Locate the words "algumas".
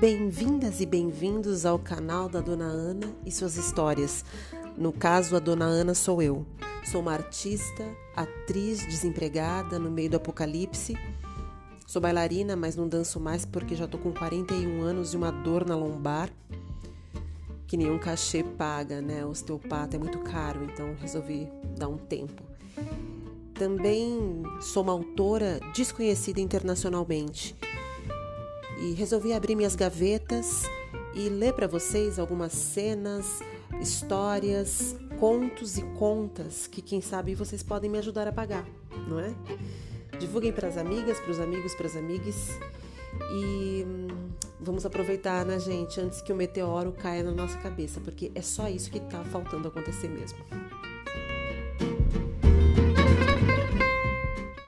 32.18-32.52